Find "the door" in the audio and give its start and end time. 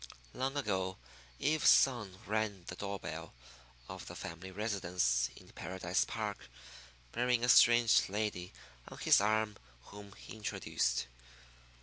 2.65-2.97